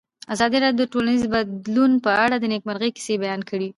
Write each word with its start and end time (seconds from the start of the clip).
ازادي 0.33 0.57
راډیو 0.63 0.79
د 0.81 0.91
ټولنیز 0.93 1.23
بدلون 1.33 1.91
په 2.05 2.11
اړه 2.23 2.35
د 2.39 2.45
نېکمرغۍ 2.53 2.89
کیسې 2.95 3.15
بیان 3.23 3.41
کړې. 3.49 3.69